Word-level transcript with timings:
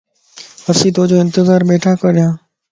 اسين 0.69 0.91
تو 0.95 1.03
جو 1.09 1.17
انتظار 1.25 1.61
ٻيھڻا 1.67 1.91
ڪريان 2.01 2.31